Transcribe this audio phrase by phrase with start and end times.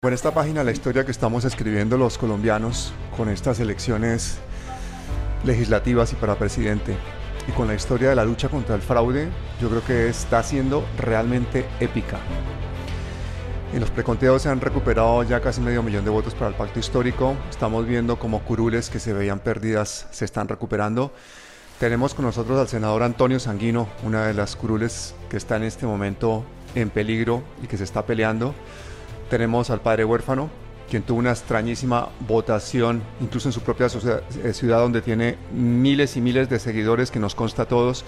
[0.00, 4.38] Por esta página la historia que estamos escribiendo los colombianos con estas elecciones
[5.42, 6.94] legislativas y para presidente
[7.48, 9.28] y con la historia de la lucha contra el fraude,
[9.60, 12.20] yo creo que está siendo realmente épica.
[13.74, 16.78] En los preconteos se han recuperado ya casi medio millón de votos para el pacto
[16.78, 17.34] histórico.
[17.50, 21.12] Estamos viendo como curules que se veían perdidas se están recuperando.
[21.80, 25.86] Tenemos con nosotros al senador Antonio Sanguino, una de las curules que está en este
[25.86, 26.44] momento
[26.76, 28.54] en peligro y que se está peleando.
[29.30, 30.48] Tenemos al padre huérfano,
[30.88, 36.20] quien tuvo una extrañísima votación, incluso en su propia eh, ciudad donde tiene miles y
[36.20, 38.04] miles de seguidores, que nos consta a todos.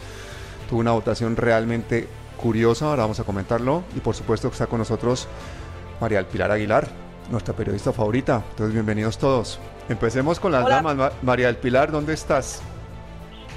[0.69, 3.85] Tuvo una votación realmente curiosa, ahora vamos a comentarlo.
[3.97, 5.29] Y por supuesto que está con nosotros
[6.01, 6.89] María Pilar Aguilar,
[7.31, 8.43] nuestra periodista favorita.
[8.51, 9.59] Entonces, bienvenidos todos.
[9.89, 11.13] Empecemos con las damas.
[11.23, 12.63] María del Pilar, ¿dónde estás?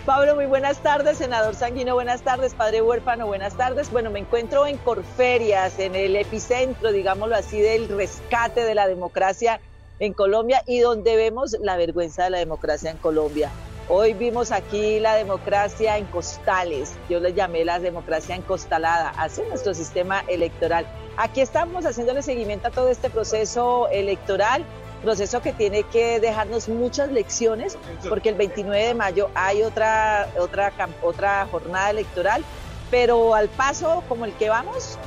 [0.05, 1.19] Pablo, muy buenas tardes.
[1.19, 2.53] Senador Sanguino, buenas tardes.
[2.53, 3.89] Padre Huérfano, buenas tardes.
[3.89, 9.61] Bueno, me encuentro en Corferias, en el epicentro, digámoslo así, del rescate de la democracia
[9.99, 13.49] en Colombia y donde vemos la vergüenza de la democracia en Colombia.
[13.87, 19.73] Hoy vimos aquí la democracia en costales, yo le llamé la democracia encostalada, hacia nuestro
[19.73, 20.85] sistema electoral.
[21.15, 24.65] Aquí estamos haciéndole seguimiento a todo este proceso electoral
[25.03, 27.77] proceso que tiene que dejarnos muchas lecciones,
[28.09, 32.43] porque el 29 de mayo hay otra, otra, otra jornada electoral,
[32.89, 34.97] pero al paso como el que vamos,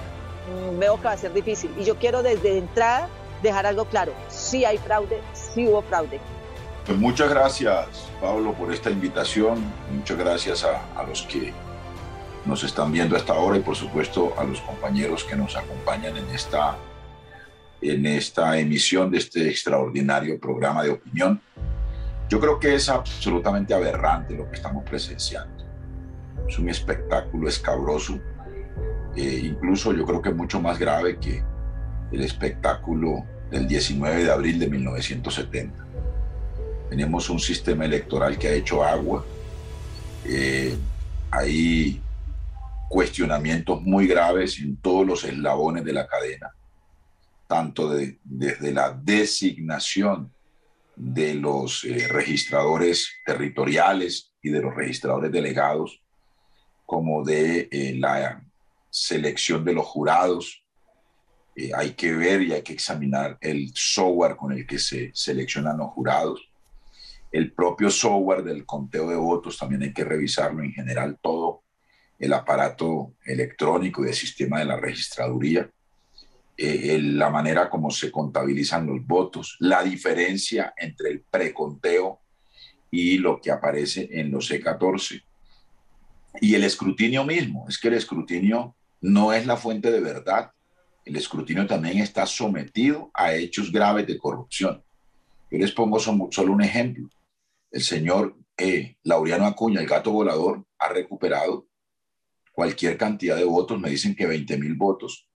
[0.48, 1.74] mm, veo que va a ser difícil.
[1.78, 3.08] Y yo quiero desde entrada
[3.42, 6.20] dejar algo claro, sí hay fraude, sí hubo fraude.
[6.84, 9.64] Pues muchas gracias, Pablo, por esta invitación.
[9.90, 11.52] Muchas gracias a, a los que
[12.44, 16.30] nos están viendo hasta ahora y por supuesto a los compañeros que nos acompañan en
[16.30, 16.76] esta
[17.80, 21.40] en esta emisión de este extraordinario programa de opinión.
[22.28, 25.64] Yo creo que es absolutamente aberrante lo que estamos presenciando.
[26.48, 28.18] Es un espectáculo escabroso,
[29.16, 31.42] eh, incluso yo creo que mucho más grave que
[32.12, 35.86] el espectáculo del 19 de abril de 1970.
[36.90, 39.24] Tenemos un sistema electoral que ha hecho agua.
[40.24, 40.76] Eh,
[41.30, 42.00] hay
[42.88, 46.55] cuestionamientos muy graves en todos los eslabones de la cadena
[47.46, 50.32] tanto desde la designación
[50.96, 56.02] de los eh, registradores territoriales y de los registradores delegados,
[56.84, 58.42] como de eh, la
[58.90, 60.64] selección de los jurados.
[61.54, 65.78] Eh, hay que ver y hay que examinar el software con el que se seleccionan
[65.78, 66.48] los jurados.
[67.30, 71.64] El propio software del conteo de votos también hay que revisarlo en general, todo
[72.18, 75.70] el aparato electrónico y el sistema de la registraduría
[76.56, 82.20] eh, la manera como se contabilizan los votos, la diferencia entre el preconteo
[82.90, 85.22] y lo que aparece en los C14.
[86.40, 90.50] Y el escrutinio mismo, es que el escrutinio no es la fuente de verdad,
[91.04, 94.82] el escrutinio también está sometido a hechos graves de corrupción.
[95.50, 97.08] Yo les pongo solo un ejemplo.
[97.70, 101.68] El señor eh, Laureano Acuña, el gato volador, ha recuperado
[102.52, 105.28] cualquier cantidad de votos, me dicen que 20 mil votos,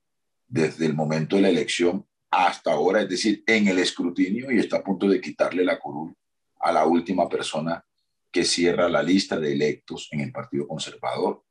[0.52, 4.78] desde el momento de la elección hasta ahora, es decir, en el escrutinio y está
[4.78, 6.14] a punto de quitarle la curul
[6.60, 7.84] a la última persona
[8.30, 11.44] que cierra la lista de electos en el Partido Conservador.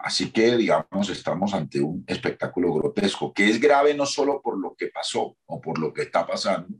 [0.00, 4.74] Así que, digamos, estamos ante un espectáculo grotesco, que es grave no solo por lo
[4.74, 6.76] que pasó o por lo que está pasando,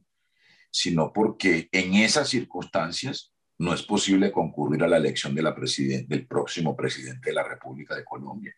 [0.70, 7.30] sino porque en esas circunstancias no es posible concurrir a la elección del próximo presidente
[7.30, 8.54] de la República de Colombia.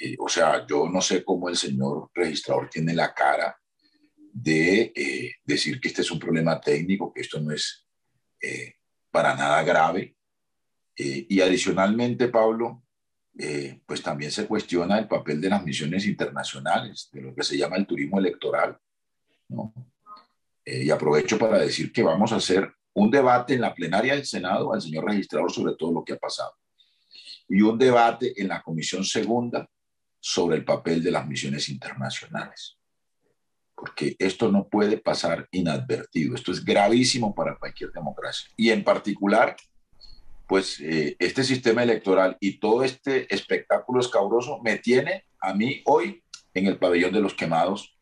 [0.00, 3.58] Eh, o sea, yo no sé cómo el señor registrador tiene la cara
[4.32, 7.86] de eh, decir que este es un problema técnico, que esto no es
[8.40, 8.74] eh,
[9.10, 10.14] para nada grave.
[11.00, 12.82] y adicionalmente, Pablo,
[13.86, 17.76] pues también se cuestiona el papel de las misiones internacionales, de lo que se llama
[17.76, 18.76] el turismo electoral.
[19.48, 19.72] ¿no?
[20.66, 24.72] y aprovecho para decir que vamos a hacer un debate en la plenaria del Senado
[24.72, 26.52] al señor registrador sobre todo lo que ha pasado.
[27.48, 29.66] Y un debate en la comisión segunda
[30.20, 32.76] sobre el papel de las misiones internacionales.
[33.74, 36.34] Porque esto no puede pasar inadvertido.
[36.34, 38.50] Esto es gravísimo para cualquier democracia.
[38.56, 39.56] Y en particular,
[40.48, 46.22] pues eh, este sistema electoral y todo este espectáculo escabroso me tiene a mí hoy
[46.54, 47.94] en el pabellón de los quemados,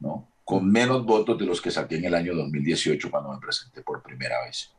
[0.00, 0.28] ¿no?
[0.44, 4.02] Con menos votos de los que saqué en el año 2018 cuando me presenté por
[4.02, 4.74] primera vez.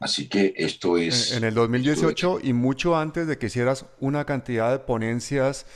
[0.00, 1.32] Así que esto es...
[1.32, 5.66] En el 2018 y mucho antes de que hicieras una cantidad de ponencias,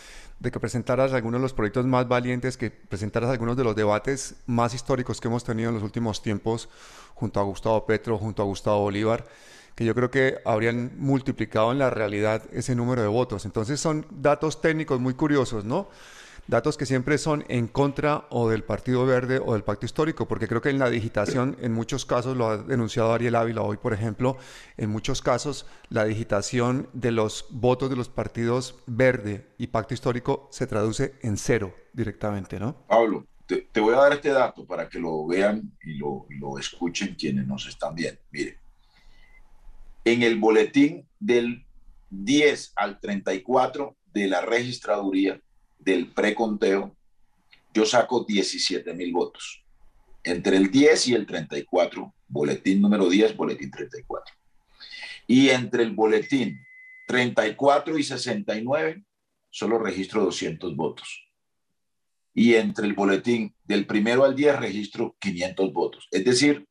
[0.41, 4.37] de que presentaras algunos de los proyectos más valientes, que presentaras algunos de los debates
[4.47, 6.71] más históricos que hemos tenido en los últimos tiempos
[7.15, 9.27] junto a Gustavo Petro, junto a Gustavo Bolívar,
[9.75, 13.45] que yo creo que habrían multiplicado en la realidad ese número de votos.
[13.45, 15.91] Entonces son datos técnicos muy curiosos, ¿no?
[16.47, 20.49] Datos que siempre son en contra o del Partido Verde o del Pacto Histórico, porque
[20.49, 23.93] creo que en la digitación, en muchos casos, lo ha denunciado Ariel Ávila hoy, por
[23.93, 24.37] ejemplo,
[24.77, 30.49] en muchos casos la digitación de los votos de los partidos Verde y Pacto Histórico
[30.51, 32.87] se traduce en cero directamente, ¿no?
[32.87, 36.59] Pablo, te, voy a dar este dato para que lo vean y lo, y lo
[36.59, 38.21] escuchen quienes nos están viendo.
[38.31, 38.59] Mire,
[40.05, 41.65] en el boletín del
[42.11, 45.41] 10 al 34 de la registraduría
[45.85, 46.97] del preconteo,
[47.73, 49.65] yo saco 17 mil votos.
[50.23, 54.35] Entre el 10 y el 34, boletín número 10, boletín 34.
[55.27, 56.59] Y entre el boletín
[57.07, 59.05] 34 y 69,
[59.51, 61.29] solo registro 200 votos.
[62.33, 66.09] Y entre el boletín del primero al 10 registro 500 votos.
[66.11, 66.67] Es decir,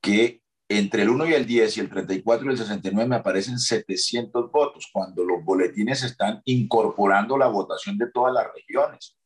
[0.00, 0.40] que
[0.72, 4.52] entre el 1 y el 10 y el 34 y el 69 me aparecen 700
[4.52, 9.16] votos, cuando los boletines están incorporando la votación de todas las regiones.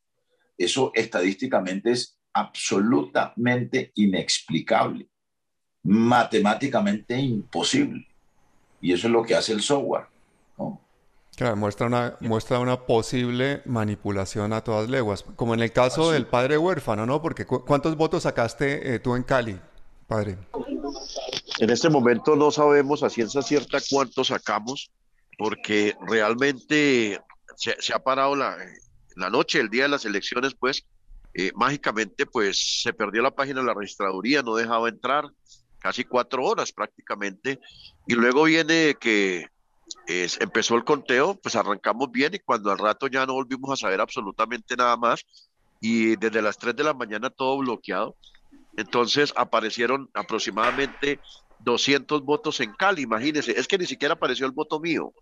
[0.56, 5.06] Eso estadísticamente es absolutamente inexplicable,
[5.82, 8.06] matemáticamente imposible.
[8.80, 10.06] Y eso es lo que hace el software.
[11.36, 16.26] Claro, muestra una, muestra una posible manipulación a todas leguas, como en el caso del
[16.26, 17.20] padre huérfano, ¿no?
[17.20, 19.60] Porque ¿cuántos votos sacaste eh, tú en Cali,
[20.06, 20.38] padre?
[21.58, 24.90] En este momento no sabemos a ciencia cierta cuánto sacamos,
[25.38, 27.20] porque realmente
[27.56, 28.56] se, ha parado la,
[29.16, 30.84] la, noche, el día de las elecciones, pues
[31.34, 35.26] eh, mágicamente pues se perdió la página de la registraduría, no dejaba entrar
[35.78, 37.60] casi cuatro horas prácticamente,
[38.06, 39.48] y luego viene que
[40.06, 44.00] empezó el conteo, pues arrancamos bien y cuando al rato ya no volvimos a saber
[44.00, 45.24] absolutamente nada más,
[45.80, 48.16] y desde las 3 de la mañana todo bloqueado.
[48.76, 51.20] Entonces aparecieron aproximadamente
[51.64, 55.12] 200 votos en Cali, imagínense, es que ni siquiera apareció el voto mío.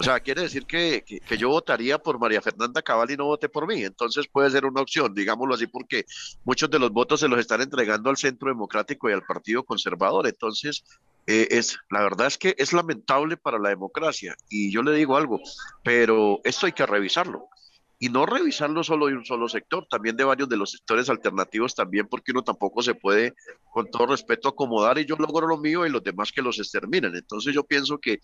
[0.00, 3.48] O sea, quiere decir que, que, yo votaría por María Fernanda Cabal y no voté
[3.48, 3.82] por mí.
[3.82, 6.04] Entonces puede ser una opción, digámoslo así, porque
[6.44, 10.28] muchos de los votos se los están entregando al Centro Democrático y al Partido Conservador.
[10.28, 10.84] Entonces,
[11.26, 14.36] eh, es, la verdad es que es lamentable para la democracia.
[14.48, 15.40] Y yo le digo algo,
[15.82, 17.48] pero esto hay que revisarlo
[17.98, 21.74] y no revisarlo solo de un solo sector, también de varios de los sectores alternativos
[21.74, 23.34] también, porque uno tampoco se puede,
[23.72, 27.16] con todo respeto, acomodar y yo logro lo mío y los demás que los exterminen.
[27.16, 28.20] Entonces yo pienso que,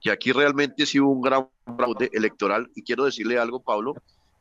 [0.00, 3.94] que aquí realmente sí hubo un gran fraude electoral y quiero decirle algo, Pablo,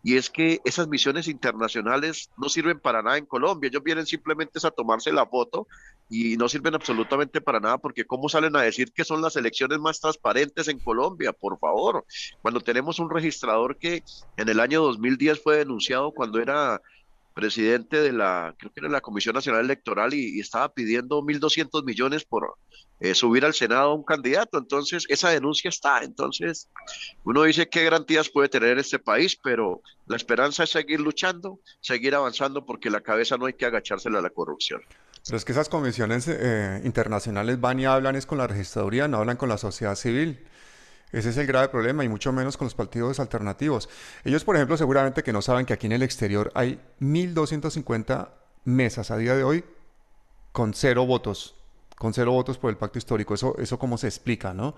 [0.03, 4.65] y es que esas misiones internacionales no sirven para nada en Colombia, ellos vienen simplemente
[4.65, 5.67] a tomarse la foto
[6.09, 9.79] y no sirven absolutamente para nada porque cómo salen a decir que son las elecciones
[9.79, 12.05] más transparentes en Colombia, por favor,
[12.41, 14.03] cuando tenemos un registrador que
[14.37, 16.81] en el año 2010 fue denunciado cuando era
[17.37, 22.25] presidente de la, creo que era la Comisión Nacional Electoral y, estaba pidiendo 1.200 millones
[22.25, 22.55] por
[22.99, 24.57] eh, subir al Senado a un candidato.
[24.57, 26.01] Entonces, esa denuncia está.
[26.01, 26.67] Entonces,
[27.23, 32.15] uno dice qué garantías puede tener este país, pero la esperanza es seguir luchando, seguir
[32.15, 34.81] avanzando, porque la cabeza no hay que agachársela a la corrupción.
[35.27, 39.17] Pero es que esas comisiones eh, internacionales van y hablan es con la registraduría, no
[39.17, 40.45] hablan con la sociedad civil.
[41.11, 43.89] Ese es el grave problema y mucho menos con los partidos alternativos.
[44.23, 48.29] Ellos, por ejemplo, seguramente que no saben que aquí en el exterior hay 1.250
[48.65, 49.65] mesas a día de hoy
[50.51, 51.55] con cero votos,
[51.97, 53.33] con cero votos por el pacto histórico.
[53.33, 54.75] Eso, eso cómo se explica, ¿no?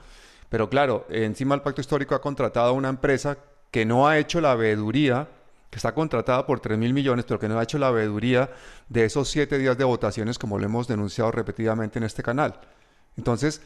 [0.50, 3.38] Pero claro, encima el pacto histórico ha contratado a una empresa
[3.70, 5.28] que no ha hecho la veeduría
[5.70, 8.50] que está contratada por 3 mil millones, pero que no ha hecho la veeduría
[8.88, 12.60] de esos siete días de votaciones, como lo hemos denunciado repetidamente en este canal.
[13.18, 13.62] Entonces,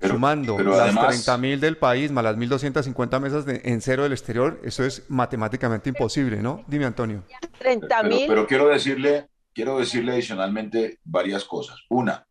[0.00, 4.60] sumando las 30 mil del país más las 1.250 mesas de, en cero del exterior,
[4.64, 6.64] eso es matemáticamente imposible, ¿no?
[6.66, 7.22] Dime, Antonio.
[7.58, 8.26] 30 mil.
[8.26, 11.78] Pero, quiero decirle, quiero decirle adicionalmente varias cosas.
[11.88, 12.26] Una,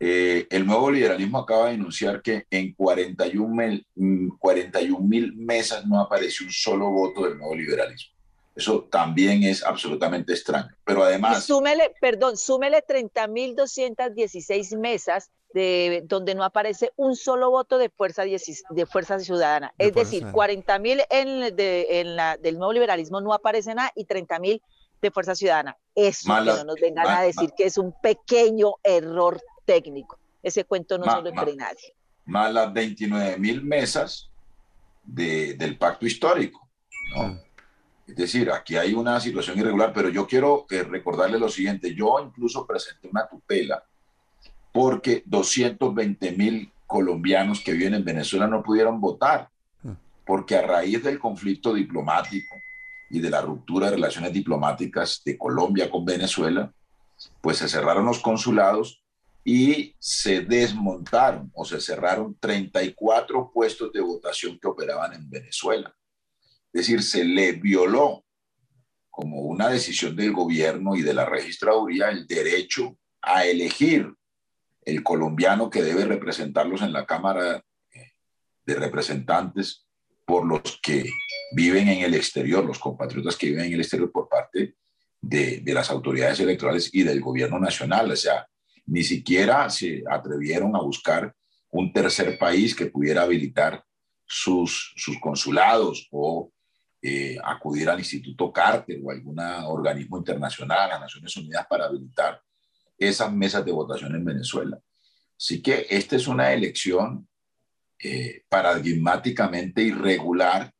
[0.00, 3.48] eh, el nuevo liberalismo acaba de denunciar que en 41
[5.00, 8.17] mil mesas no apareció un solo voto del nuevo liberalismo.
[8.58, 10.68] Eso también es absolutamente extraño.
[10.82, 11.44] Pero además...
[11.44, 18.86] súmele, perdón, súmele 30.216 mesas de, donde no aparece un solo voto de Fuerza, de
[18.86, 19.72] fuerza Ciudadana.
[19.78, 24.60] es decir, 40.000 en, en la, del nuevo liberalismo no aparece nada y 30.000
[25.02, 25.76] de Fuerza Ciudadana.
[25.94, 30.18] Eso que no nos vengan a decir que es un pequeño error técnico.
[30.42, 31.94] Ese cuento no se lo cree nadie.
[32.24, 34.28] Más las 29.000 mesas
[35.04, 36.68] del pacto histórico.
[37.14, 37.28] ¿no?
[37.28, 37.47] Mm.
[38.08, 41.94] Es decir, aquí hay una situación irregular, pero yo quiero eh, recordarle lo siguiente.
[41.94, 43.84] Yo incluso presenté una tutela
[44.72, 49.50] porque 220 mil colombianos que viven en Venezuela no pudieron votar,
[49.82, 49.92] mm.
[50.24, 52.56] porque a raíz del conflicto diplomático
[53.10, 56.72] y de la ruptura de relaciones diplomáticas de Colombia con Venezuela,
[57.42, 59.02] pues se cerraron los consulados
[59.44, 65.94] y se desmontaron o se cerraron 34 puestos de votación que operaban en Venezuela.
[66.78, 68.24] Es decir, se le violó
[69.10, 74.14] como una decisión del gobierno y de la registraduría el derecho a elegir
[74.82, 77.64] el colombiano que debe representarlos en la Cámara
[78.64, 79.88] de Representantes
[80.24, 81.04] por los que
[81.50, 84.76] viven en el exterior, los compatriotas que viven en el exterior por parte
[85.20, 88.12] de, de las autoridades electorales y del gobierno nacional.
[88.12, 88.46] O sea,
[88.86, 91.34] ni siquiera se atrevieron a buscar
[91.72, 93.82] un tercer país que pudiera habilitar
[94.24, 96.52] sus, sus consulados o
[97.00, 102.42] eh, acudir al Instituto Carter o algún organismo internacional, a Naciones Unidas, para habilitar
[102.98, 104.80] esas mesas de votación en Venezuela.
[105.38, 107.28] Así que esta es una elección
[108.00, 110.72] eh, paradigmáticamente irregular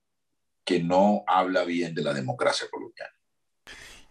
[0.65, 3.15] que no habla bien de la democracia colombiana.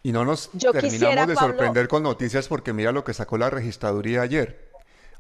[0.02, 4.22] Y no nos terminamos de sorprender con noticias porque mira lo que sacó la registraduría
[4.22, 4.72] ayer.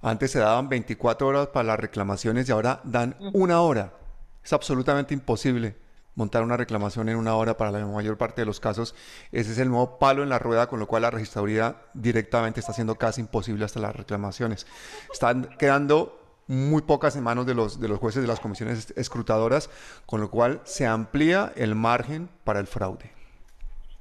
[0.01, 3.93] Antes se daban 24 horas para las reclamaciones y ahora dan una hora.
[4.41, 5.86] Es absolutamente imposible
[6.17, 8.95] montar una reclamación en una hora para la mayor parte de los casos.
[9.31, 12.71] Ese es el nuevo palo en la rueda, con lo cual la registraduría directamente está
[12.71, 14.65] haciendo casi imposible hasta las reclamaciones.
[15.13, 19.69] Están quedando muy pocas en manos de los, de los jueces de las comisiones escrutadoras,
[20.07, 23.16] con lo cual se amplía el margen para el fraude.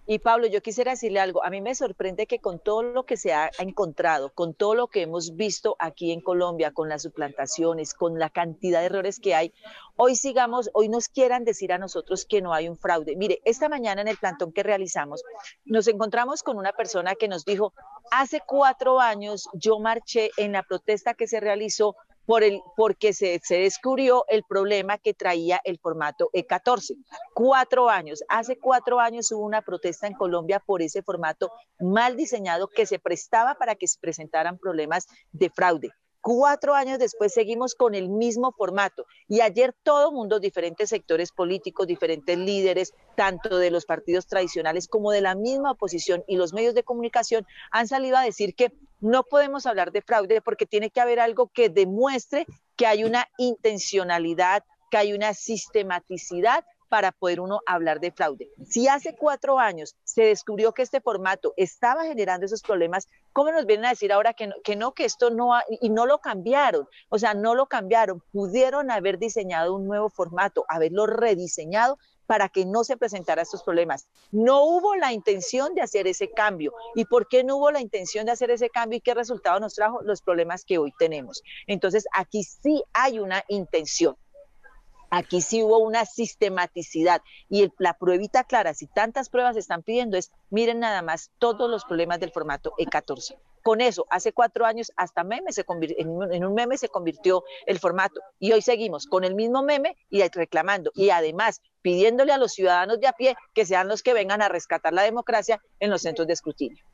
[0.08, 1.44] Y Pablo, yo quisiera decirle algo.
[1.44, 4.86] A mí me sorprende que con todo lo que se ha encontrado, con todo lo
[4.86, 9.34] que hemos visto aquí en Colombia, con las suplantaciones, con la cantidad de errores que
[9.34, 9.52] hay,
[9.96, 13.16] hoy sigamos, hoy nos quieran decir a nosotros que no hay un fraude.
[13.16, 15.24] Mire, esta mañana en el plantón que realizamos,
[15.64, 17.72] nos encontramos con una persona que nos dijo,
[18.12, 21.96] hace cuatro años yo marché en la protesta que se realizó
[22.26, 26.96] por el, porque se, se, descubrió el problema que traía el formato E14.
[27.34, 32.68] Cuatro años, hace cuatro años hubo una protesta en Colombia por ese formato mal diseñado
[32.68, 35.90] que se prestaba para que se presentaran problemas de fraude.
[36.28, 41.86] Cuatro años después seguimos con el mismo formato y ayer todo mundo, diferentes sectores políticos,
[41.86, 46.74] diferentes líderes, tanto de los partidos tradicionales como de la misma oposición y los medios
[46.74, 48.72] de comunicación han salido a decir que
[49.06, 52.44] no podemos hablar de fraude porque tiene que haber algo que demuestre
[52.76, 58.48] que hay una intencionalidad, que hay una sistematicidad para poder uno hablar de fraude.
[58.68, 63.66] Si hace cuatro años se descubrió que este formato estaba generando esos problemas, ¿cómo nos
[63.66, 64.46] vienen a decir ahora que
[64.76, 66.88] no, que, esto no, y no lo cambiaron?
[67.08, 72.66] O sea, no lo cambiaron, pudieron haber diseñado un nuevo formato, haberlo rediseñado para que
[72.66, 74.08] no se presentara estos problemas.
[74.30, 76.72] No hubo la intención de hacer ese cambio.
[76.94, 79.74] ¿Y por qué no hubo la intención de hacer ese cambio y qué resultado nos
[79.74, 80.02] trajo?
[80.02, 81.42] Los problemas que hoy tenemos.
[81.66, 84.16] Entonces, aquí sí hay una intención.
[85.10, 90.32] Aquí sí hubo una sistematicidad y la pruebita clara, si tantas pruebas están pidiendo, es
[90.50, 93.36] miren nada más todos los problemas del formato E14.
[93.66, 95.64] Con eso, hace cuatro años hasta meme se
[95.98, 99.96] en, en un meme se convirtió el formato y hoy seguimos con el mismo meme
[100.08, 104.14] y reclamando y además pidiéndole a los ciudadanos de a pie que sean los que
[104.14, 106.84] vengan a rescatar la democracia en los centros de escrutinio.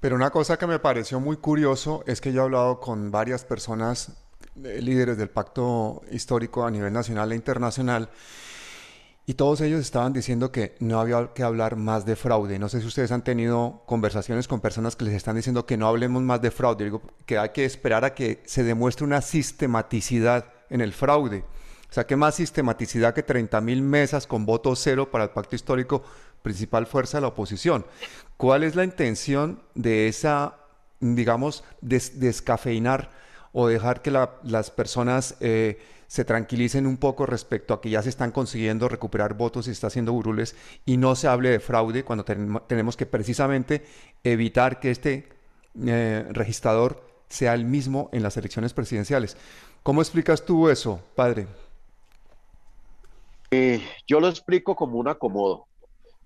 [0.00, 3.44] Pero una cosa que me pareció muy curioso es que yo he hablado con varias
[3.44, 4.10] personas
[4.56, 8.08] líderes del pacto histórico a nivel nacional e internacional.
[9.26, 12.58] Y todos ellos estaban diciendo que no había que hablar más de fraude.
[12.58, 15.88] No sé si ustedes han tenido conversaciones con personas que les están diciendo que no
[15.88, 16.84] hablemos más de fraude.
[16.84, 21.44] Digo que hay que esperar a que se demuestre una sistematicidad en el fraude.
[21.88, 25.56] O sea, que más sistematicidad que 30 mil mesas con voto cero para el pacto
[25.56, 26.02] histórico,
[26.42, 27.86] principal fuerza de la oposición.
[28.36, 30.56] ¿Cuál es la intención de esa,
[31.00, 33.10] digamos, descafeinar?
[33.56, 35.78] o dejar que las personas eh,
[36.14, 39.88] se tranquilicen un poco respecto a que ya se están consiguiendo recuperar votos y está
[39.88, 40.54] haciendo burules
[40.86, 43.84] y no se hable de fraude cuando tenemos que precisamente
[44.22, 45.28] evitar que este
[45.84, 49.36] eh, registrador sea el mismo en las elecciones presidenciales.
[49.82, 51.48] ¿Cómo explicas tú eso, padre?
[53.50, 55.66] Eh, yo lo explico como un acomodo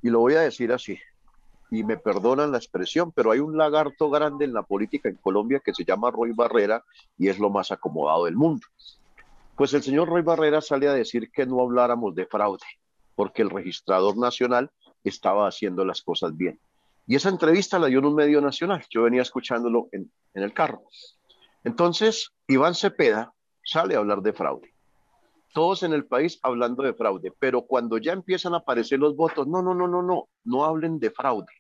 [0.03, 0.99] y lo voy a decir así
[1.71, 5.63] y me perdonan la expresión, pero hay un lagarto grande en la política en Colombia
[5.65, 6.85] que se llama Roy Barrera
[7.17, 8.67] y es lo más acomodado del mundo.
[9.59, 12.65] Pues el señor Roy Barrera sale a decir que no habláramos de fraude,
[13.15, 14.71] porque el registrador nacional
[15.05, 16.59] estaba haciendo las cosas bien.
[17.07, 20.55] Y esa entrevista la dio en un medio nacional, yo venía escuchándolo en, en el
[20.55, 20.83] carro.
[21.65, 24.73] Entonces, Iván Cepeda sale a hablar de fraude
[25.53, 29.47] todos en el país hablando de fraude, pero cuando ya empiezan a aparecer los votos,
[29.49, 31.53] no, no, no, no, no, no hablen de fraude.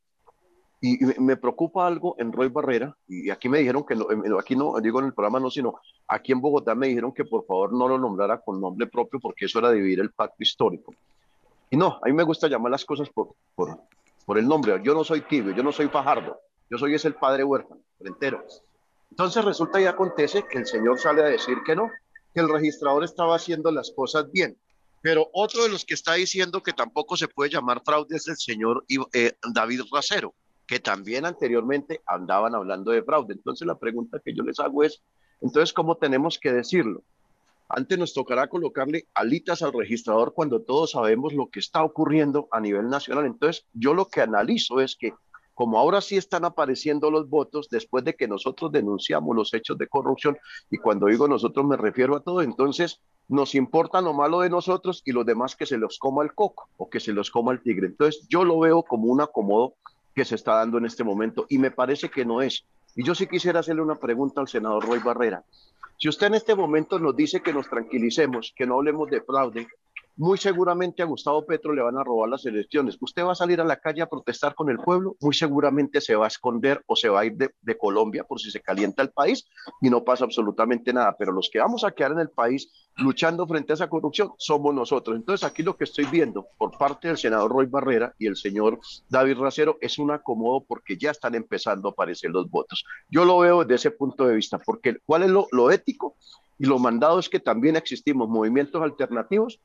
[0.80, 4.06] Y me preocupa algo en Roy Barrera, y aquí me dijeron que no,
[4.38, 7.44] aquí no, digo en el programa no, sino aquí en Bogotá me dijeron que por
[7.46, 10.94] favor no lo nombrara con nombre propio porque eso era dividir el pacto histórico.
[11.70, 13.76] Y no, a mí me gusta llamar las cosas por, por,
[14.24, 14.80] por el nombre.
[14.84, 16.38] Yo no soy tibio, yo no soy fajardo,
[16.70, 18.44] yo soy es el padre huérfano, entero.
[19.10, 21.90] Entonces resulta y acontece que el señor sale a decir que no,
[22.32, 24.56] que el registrador estaba haciendo las cosas bien.
[25.00, 28.36] Pero otro de los que está diciendo que tampoco se puede llamar fraude es el
[28.36, 30.34] señor eh, David Racero,
[30.68, 33.32] que también anteriormente andaban hablando de fraude.
[33.32, 35.02] Entonces la pregunta que yo les hago es,
[35.40, 37.02] entonces, ¿cómo tenemos que decirlo?
[37.70, 42.60] Antes nos tocará colocarle alitas al registrador cuando todos sabemos lo que está ocurriendo a
[42.60, 43.24] nivel nacional.
[43.24, 45.14] Entonces, yo lo que analizo es que
[45.54, 49.88] como ahora sí están apareciendo los votos después de que nosotros denunciamos los hechos de
[49.88, 50.38] corrupción,
[50.70, 55.02] y cuando digo nosotros me refiero a todo, entonces nos importa lo malo de nosotros
[55.04, 57.60] y los demás que se los coma el coco o que se los coma el
[57.60, 57.88] tigre.
[57.88, 59.74] Entonces yo lo veo como un acomodo
[60.18, 62.64] que se está dando en este momento y me parece que no es.
[62.96, 65.44] Y yo sí quisiera hacerle una pregunta al senador Roy Barrera.
[65.96, 69.68] Si usted en este momento nos dice que nos tranquilicemos, que no hablemos de fraude,
[70.18, 72.98] muy seguramente a Gustavo Petro le van a robar las elecciones.
[73.00, 76.16] Usted va a salir a la calle a protestar con el pueblo, muy seguramente se
[76.16, 79.10] va a esconder o se va a ir de, Colombia por si se calienta el
[79.10, 79.46] país
[79.80, 81.14] y no pasa absolutamente nada.
[81.16, 84.74] Pero los que vamos a quedar en el país luchando frente a esa corrupción somos
[84.74, 85.16] nosotros.
[85.16, 88.80] Entonces aquí lo que estoy viendo por parte del senador Roy Barrera y el señor
[89.08, 92.84] David Racero es un acomodo porque ya están empezando a aparecer los votos.
[93.08, 96.16] Yo lo veo desde ese punto de vista, porque ¿cuál es lo, lo ético?
[96.58, 99.60] Y lo mandado es que también existimos movimientos alternativos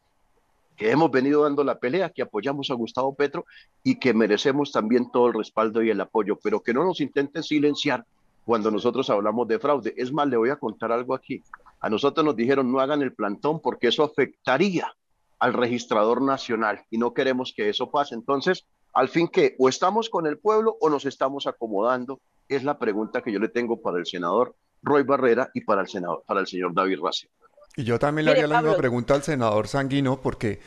[0.76, 3.46] que hemos venido dando la pelea, que apoyamos a Gustavo Petro
[3.84, 7.44] y que merecemos también todo el respaldo y el apoyo, pero que no nos intenten
[7.44, 8.06] silenciar
[8.46, 9.94] cuando nosotros hablamos de fraude.
[9.98, 11.42] Es más, le voy a contar algo aquí.
[11.80, 14.94] A nosotros nos dijeron no hagan el plantón porque eso afectaría
[15.40, 18.16] al registrador nacional y no queremos que eso pase.
[18.16, 22.78] Entonces, al fin que o estamos con el pueblo o nos estamos acomodando, es la
[22.78, 26.42] pregunta que yo le tengo para el senador Roy Barrera y para el senador, para
[26.42, 27.30] el señor David Racio.
[27.76, 30.60] Y yo también le haría la misma pregunta al senador Sanguino, porque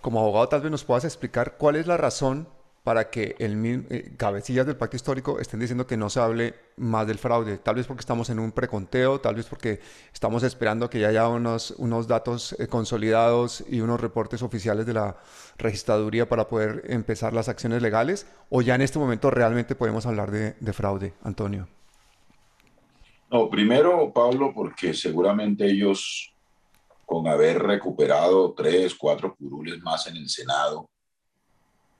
[0.00, 2.48] como abogado tal vez nos puedas explicar cuál es la razón
[2.84, 7.06] para que el eh, cabecillas del pacto histórico estén diciendo que no se hable más
[7.06, 7.58] del fraude.
[7.58, 9.80] Tal vez porque estamos en un preconteo, tal vez porque
[10.12, 14.94] estamos esperando que ya haya unos, unos datos eh, consolidados y unos reportes oficiales de
[14.94, 15.18] la
[15.58, 20.30] registraduría para poder empezar las acciones legales, o ya en este momento realmente podemos hablar
[20.30, 21.68] de, de fraude, Antonio.
[23.30, 26.34] No, primero, Pablo, porque seguramente ellos
[27.10, 30.88] con haber recuperado tres, cuatro curules más en el Senado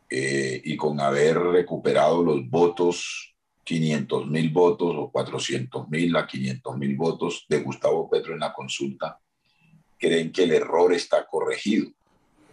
[0.09, 6.77] eh, y con haber recuperado los votos, 500 mil votos o 400 mil a 500
[6.79, 9.19] mil votos de Gustavo Petro en la consulta,
[9.99, 11.91] creen que el error está corregido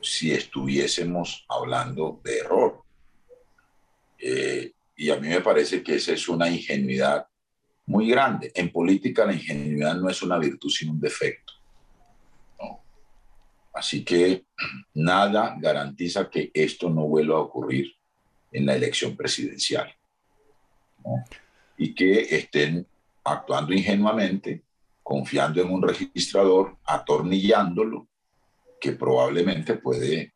[0.02, 2.82] si estuviésemos hablando de error.
[4.17, 7.28] Eh, y a mí me parece que esa es una ingenuidad
[7.86, 8.52] muy grande.
[8.56, 11.57] En política la ingenuidad no es una virtud, sino un defecto.
[13.78, 14.48] Así que
[14.96, 17.94] nada garantiza que esto no vuelva a ocurrir
[18.52, 19.94] en la elección presidencial.
[21.78, 22.88] Y que estén
[23.24, 24.63] actuando ingenuamente,
[25.04, 28.08] confiando en un registrador, atornillándolo,
[28.82, 30.34] que probablemente puede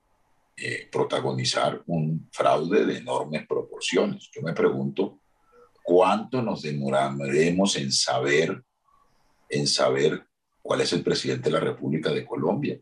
[0.55, 4.29] eh, protagonizar un fraude de enormes proporciones.
[4.31, 5.19] Yo me pregunto
[5.83, 8.63] cuánto nos demoraremos en saber,
[9.49, 10.27] en saber
[10.61, 12.79] cuál es el presidente de la República de Colombia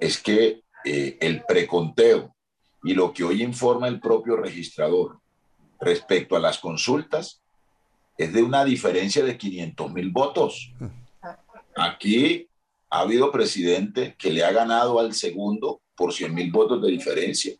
[0.00, 2.34] es que eh, el preconteo
[2.82, 5.20] y lo que hoy informa el propio registrador
[5.80, 7.42] respecto a las consultas
[8.16, 10.72] es de una diferencia de 500 mil votos.
[11.76, 12.48] Aquí
[12.90, 17.54] ha habido presidente que le ha ganado al segundo por 100 mil votos de diferencia.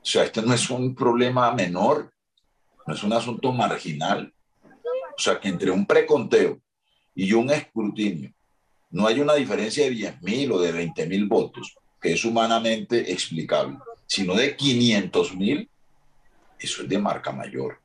[0.00, 2.12] O sea, este no es un problema menor,
[2.86, 4.32] no es un asunto marginal.
[4.64, 6.60] O sea, que entre un preconteo
[7.14, 8.32] y un escrutinio
[8.92, 13.10] no hay una diferencia de 10 mil o de 20 mil votos, que es humanamente
[13.10, 15.68] explicable, sino de 500 mil,
[16.58, 17.80] eso es de marca mayor.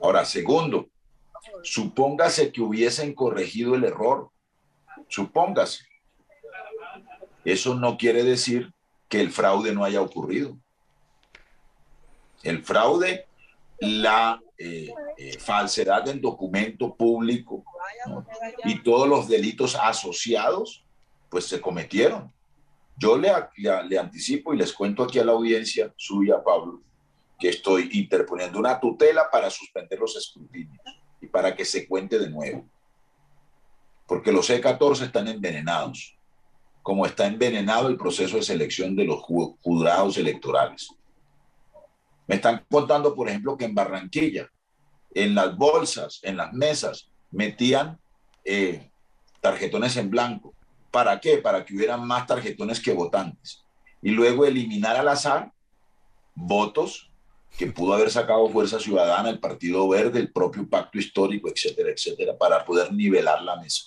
[0.00, 0.88] Ahora, segundo,
[1.62, 4.30] supóngase que hubiesen corregido el error,
[5.08, 5.84] supóngase.
[7.44, 8.72] Eso no quiere decir
[9.08, 10.56] que el fraude no haya ocurrido.
[12.42, 13.26] El fraude,
[13.80, 17.64] la eh, eh, falsedad del documento público
[18.64, 20.84] y todos los delitos asociados,
[21.28, 22.32] pues se cometieron.
[22.96, 26.82] Yo le, le, anticipo y les cuento aquí a la audiencia suya, Pablo,
[27.38, 30.80] que estoy interponiendo una tutela para suspender los escrutinios
[31.20, 32.68] y para que se cuente de nuevo.
[34.06, 36.16] Porque los C14 están envenenados,
[36.82, 40.88] como está envenenado el proceso de selección de los jurados electorales.
[42.26, 44.50] Me están contando, por ejemplo, que en Barranquilla,
[45.14, 47.98] en las bolsas, en las mesas, metían
[48.44, 48.88] eh,
[49.40, 50.54] tarjetones en blanco.
[50.90, 51.38] ¿Para qué?
[51.38, 53.64] Para que hubieran más tarjetones que votantes.
[54.00, 55.52] Y luego eliminar al azar
[56.34, 57.10] votos
[57.56, 62.36] que pudo haber sacado Fuerza Ciudadana, el Partido Verde, el propio Pacto Histórico, etcétera, etcétera,
[62.36, 63.84] para poder nivelar la mesa.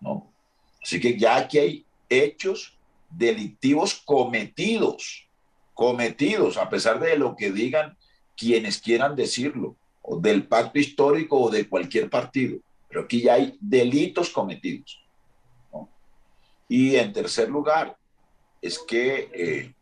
[0.00, 0.32] ¿no?
[0.82, 2.78] Así que ya aquí hay hechos
[3.10, 5.28] delictivos cometidos,
[5.72, 7.96] cometidos, a pesar de lo que digan
[8.36, 9.76] quienes quieran decirlo,
[10.06, 12.58] o del pacto histórico o de cualquier partido.
[12.88, 15.00] Pero aquí ya hay delitos cometidos.
[16.68, 17.96] Y en tercer lugar,
[18.60, 19.74] es que eh,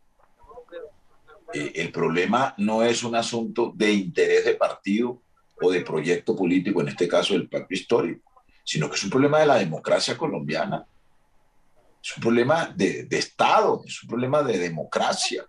[1.53, 5.21] eh, el problema no es un asunto de interés de partido
[5.61, 8.31] o de proyecto político, en este caso del pacto histórico,
[8.63, 10.85] sino que es un problema de la democracia colombiana.
[12.01, 15.45] Es un problema de, de Estado, es un problema de democracia.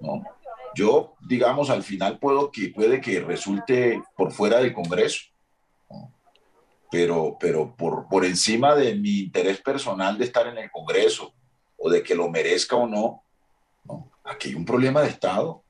[0.00, 0.24] ¿no?
[0.74, 5.20] Yo, digamos, al final puedo que, puede que resulte por fuera del Congreso,
[6.90, 11.34] pero, pero por, por encima de mi interés personal de estar en el Congreso
[11.76, 13.22] o de que lo merezca o no,
[14.24, 15.62] aquí hay un problema de Estado,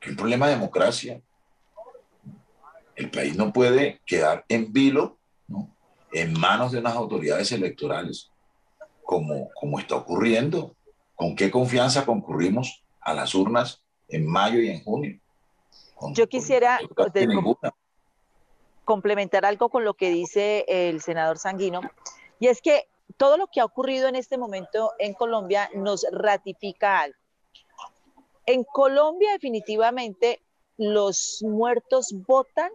[0.00, 1.20] hay un problema de democracia.
[2.94, 5.18] El país no puede quedar en vilo,
[6.12, 8.30] en manos de unas autoridades electorales,
[9.04, 10.76] como, como está ocurriendo.
[11.14, 13.81] ¿Con qué confianza concurrimos a las urnas
[14.12, 15.18] en mayo y en junio?
[16.14, 16.80] Yo quisiera
[18.84, 21.80] complementar algo con lo que dice el senador Sanguino,
[22.38, 27.00] y es que todo lo que ha ocurrido en este momento en Colombia nos ratifica
[27.00, 27.18] algo.
[28.46, 30.42] En Colombia definitivamente
[30.76, 32.70] los muertos votan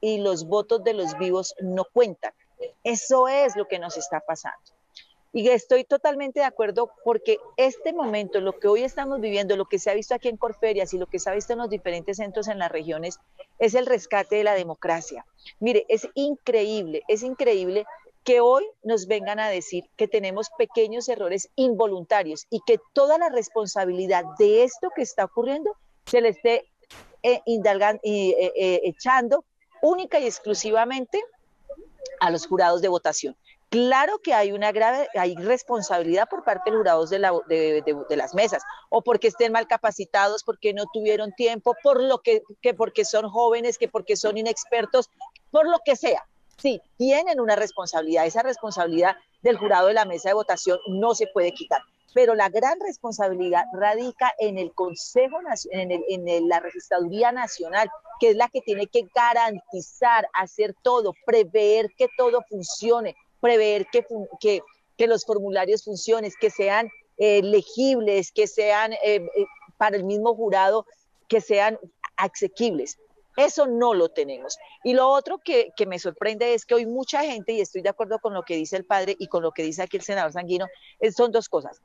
[0.00, 2.32] y los votos de los vivos no cuentan.
[2.84, 4.58] Eso es lo que nos está pasando.
[5.32, 9.78] Y estoy totalmente de acuerdo porque este momento, lo que hoy estamos viviendo, lo que
[9.78, 12.18] se ha visto aquí en Corferias y lo que se ha visto en los diferentes
[12.18, 13.18] centros en las regiones,
[13.58, 15.24] es el rescate de la democracia.
[15.58, 17.86] Mire, es increíble, es increíble
[18.24, 23.30] que hoy nos vengan a decir que tenemos pequeños errores involuntarios y que toda la
[23.30, 25.74] responsabilidad de esto que está ocurriendo
[26.06, 26.68] se le esté
[27.22, 29.44] eh, eh, eh, echando
[29.80, 31.22] única y exclusivamente
[32.20, 33.36] a los jurados de votación.
[33.72, 38.34] Claro que hay una grave, hay responsabilidad por parte de los jurados de, de, las
[38.34, 43.06] mesas, o porque estén mal capacitados, porque no tuvieron tiempo, por lo que, que porque
[43.06, 45.08] son jóvenes, que porque son inexpertos,
[45.50, 46.22] por lo que sea.
[46.58, 48.26] Sí, tienen una responsabilidad.
[48.26, 51.80] Esa responsabilidad del jurado de la mesa de votación no se puede quitar.
[52.12, 55.38] Pero la gran responsabilidad radica en el Consejo
[55.70, 57.88] en, en la Registraduría Nacional,
[58.20, 64.06] que es la que tiene que garantizar, hacer todo, prever que todo funcione, prever que,
[64.40, 64.62] que,
[64.96, 70.34] que los formularios funcionen, que sean eh, legibles, que sean eh, eh, para el mismo
[70.34, 70.86] jurado,
[71.28, 71.78] que sean
[72.16, 72.98] asequibles.
[73.36, 74.56] Eso no lo tenemos.
[74.84, 77.88] Y lo otro que, que, me sorprende es que hoy mucha gente, y estoy de
[77.88, 80.32] acuerdo con lo que dice el padre y con lo que dice aquí el senador
[80.32, 80.66] Sanguino,
[81.14, 81.80] son dos cosas.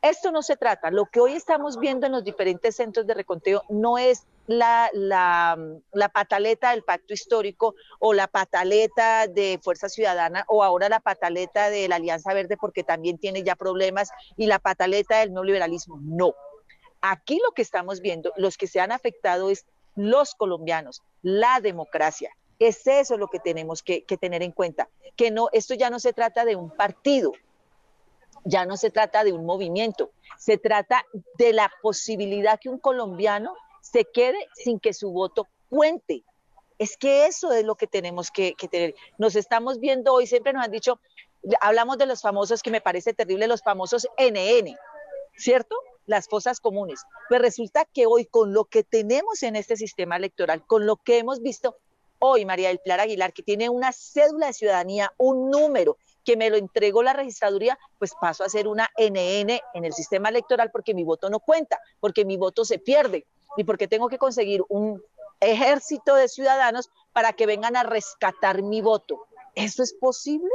[0.00, 3.64] Esto no se trata, lo que hoy estamos viendo en los diferentes centros de reconteo
[3.68, 10.62] no es la, la, pataleta del pacto histórico o la pataleta de Fuerza Ciudadana o
[10.62, 15.18] ahora la pataleta de la Alianza Verde porque también tiene ya problemas y la pataleta
[15.18, 15.98] del neoliberalismo.
[16.00, 16.32] No.
[17.00, 22.30] Aquí lo que estamos viendo, los que se han afectado es los colombianos, la democracia.
[22.60, 25.98] Es eso lo que tenemos que, que tener en cuenta, que no, esto ya no
[25.98, 27.32] se trata de un partido,
[28.44, 31.04] ya no se trata de un movimiento, se trata
[31.36, 36.24] de la posibilidad que un colombiano se quede sin que su voto cuente.
[36.78, 38.94] Es que eso es lo que tenemos que, tener.
[39.18, 41.00] Nos estamos viendo hoy, siempre nos han dicho,
[41.60, 44.76] hablamos de los famosos, que me parece terrible, los famosos NN,
[45.36, 45.76] ¿cierto?
[46.06, 47.00] Las fosas comunes.
[47.28, 51.18] Pues resulta que hoy con lo que tenemos en este sistema electoral, con lo que
[51.18, 51.76] hemos visto
[52.20, 55.96] hoy, María del Pilar Aguilar, que tiene una cédula de ciudadanía, un número,
[56.28, 60.28] que me lo entregó la registraduría, pues paso a ser una NN en el sistema
[60.28, 63.24] electoral porque mi voto no cuenta, porque mi voto se pierde
[63.56, 65.02] y porque tengo que conseguir un
[65.40, 69.24] ejército de ciudadanos para que vengan a rescatar mi voto.
[69.54, 70.50] ¿Eso es posible?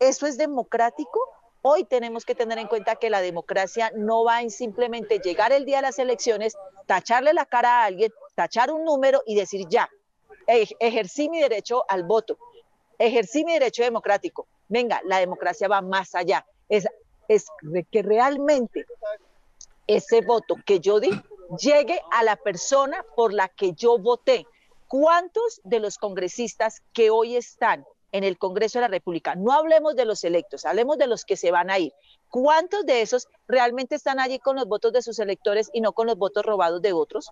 [0.00, 1.20] ¿Eso es democrático?
[1.62, 5.64] Hoy tenemos que tener en cuenta que la democracia no va en simplemente llegar el
[5.64, 6.56] día de las elecciones,
[6.86, 9.88] tacharle la cara a alguien, tachar un número y decir ya,
[10.48, 12.36] ejercí mi derecho al voto,
[12.98, 14.48] ejercí mi derecho democrático.
[14.72, 16.46] Venga, la democracia va más allá.
[16.66, 16.86] Es,
[17.28, 17.44] es
[17.90, 18.86] que realmente
[19.86, 21.10] ese voto que yo di
[21.58, 24.46] llegue a la persona por la que yo voté.
[24.88, 29.94] ¿Cuántos de los congresistas que hoy están en el Congreso de la República, no hablemos
[29.94, 31.92] de los electos, hablemos de los que se van a ir,
[32.30, 36.06] ¿cuántos de esos realmente están allí con los votos de sus electores y no con
[36.06, 37.30] los votos robados de otros?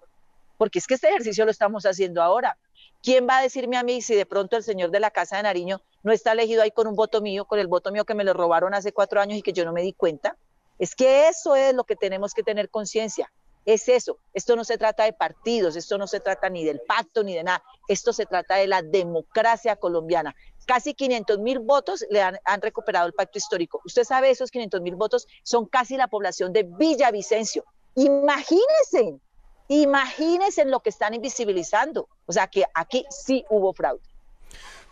[0.59, 2.59] Porque es que este ejercicio lo estamos haciendo ahora.
[3.03, 5.43] ¿Quién va a decirme a mí si de pronto el señor de la Casa de
[5.43, 8.25] Nariño no está elegido ahí con un voto mío, con el voto mío que me
[8.25, 10.37] lo robaron hace cuatro años y que yo no me di cuenta?
[10.79, 13.31] Es que eso es lo que tenemos que tener conciencia
[13.65, 14.19] es eso.
[14.33, 17.45] Esto no se trata de partidos, esto no se trata ni del pacto ni de
[17.45, 17.63] nada.
[17.89, 20.35] Esto se trata de la democracia colombiana.
[20.67, 23.81] casi 500 mil votos le han, recuperado el pacto histórico.
[23.85, 27.65] Usted sabe, esos 500 mil votos son casi la población de Villavicencio.
[27.97, 29.19] Imagínense,
[29.71, 32.09] imagínense lo que están invisibilizando.
[32.27, 34.03] O sea que aquí sí hubo fraude.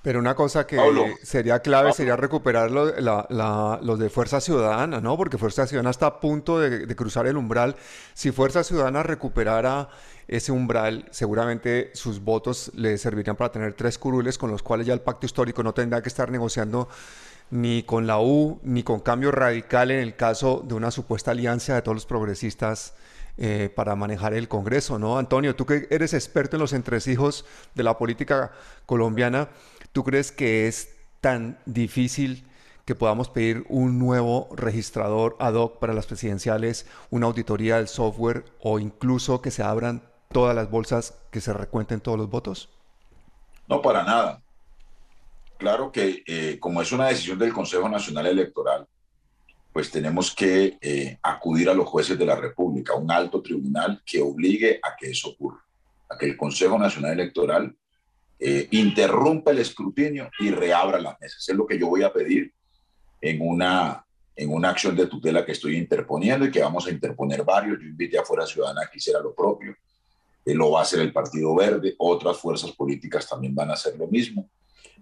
[0.02, 0.78] Pero una cosa que
[1.24, 5.16] sería clave sería recuperar los de Fuerza Ciudadana, ¿no?
[5.16, 7.74] Porque Fuerza Ciudadana está a punto de, cruzar el umbral.
[8.14, 9.88] Si Fuerza Ciudadana recuperara
[10.28, 14.94] ese umbral, seguramente sus votos le servirían para tener tres curules con los cuales ya
[14.94, 16.88] el pacto histórico no tendrá que estar negociando
[17.50, 21.74] ni con la U ni con cambio radical en el caso de una supuesta alianza
[21.74, 22.94] de todos los progresistas
[23.38, 25.18] eh, para manejar el Congreso, ¿no?
[25.18, 28.52] Antonio, tú que eres experto en los entresijos de la política
[28.84, 29.48] colombiana,
[29.92, 32.44] ¿Tú crees que es tan difícil
[32.84, 38.44] que podamos pedir un nuevo registrador ad hoc para las presidenciales, una auditoría del software
[38.60, 42.68] o incluso que se abran todas las bolsas, que se recuenten todos los votos?
[43.66, 44.40] No, para nada.
[45.58, 48.86] Claro que eh, como es una decisión del Consejo Nacional Electoral,
[49.78, 54.20] pues tenemos que eh, acudir a los jueces de la República, un alto tribunal que
[54.20, 55.64] obligue a que eso ocurra,
[56.10, 57.76] a que el Consejo Nacional Electoral
[58.40, 61.48] eh, interrumpa el escrutinio y reabra las mesas.
[61.48, 62.52] Es lo que yo voy a pedir
[63.20, 67.44] en una, en una acción de tutela que estoy interponiendo y que vamos a interponer
[67.44, 67.78] varios.
[67.78, 69.76] Yo invité a Fuera Ciudadana que hiciera lo propio.
[70.44, 71.94] Eh, lo va a hacer el Partido Verde.
[71.98, 74.50] Otras fuerzas políticas también van a hacer lo mismo.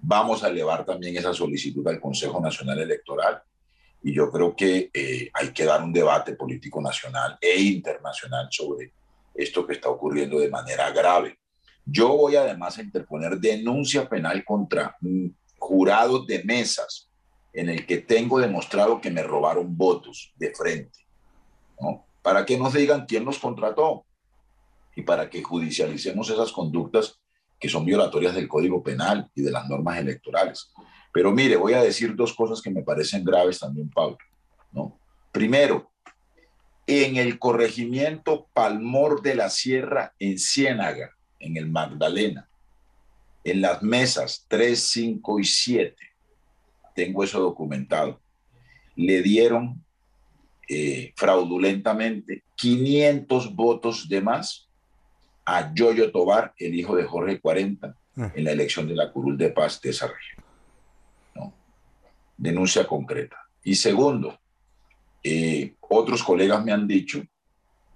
[0.03, 3.43] Vamos a elevar también esa solicitud al Consejo Nacional Electoral.
[4.07, 8.93] Y yo creo que eh, hay que dar un debate político nacional e internacional sobre
[9.35, 11.41] esto que está ocurriendo de manera grave.
[11.85, 14.97] Yo voy además a interponer denuncia penal contra
[15.59, 17.11] jurados de mesas
[17.53, 21.01] en el que tengo demostrado que me robaron votos de frente,
[21.81, 22.07] ¿no?
[22.23, 24.05] Para que nos digan quién los contrató
[24.95, 27.19] y para que judicialicemos esas conductas
[27.59, 30.73] que son violatorias del Código Penal y de las normas electorales.
[31.17, 34.19] Pero mire, voy a decir dos cosas que me parecen graves también, Pablo,
[34.71, 35.01] ¿no?
[35.33, 35.91] Primero,
[36.87, 42.51] en el corregimiento Palmor de la Sierra, en Ciénaga, en el Magdalena,
[43.45, 45.97] en las mesas 3, 5 y 7,
[46.95, 48.21] tengo eso documentado,
[48.95, 49.83] le dieron
[50.69, 54.69] eh, fraudulentamente 500 votos de más
[55.47, 58.33] a Yoyo Tobar, el hijo de Jorge 40, ah.
[58.35, 60.46] en la elección de la curul de paz de esa región.
[62.37, 63.37] Denuncia concreta.
[63.65, 64.39] Y segundo,
[65.23, 67.23] eh, otros colegas me han dicho